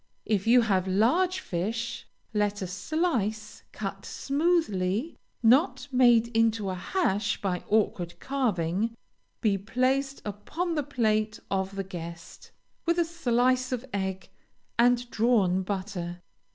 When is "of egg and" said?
13.71-15.07